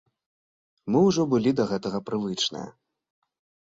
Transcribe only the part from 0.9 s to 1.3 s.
Мы ўжо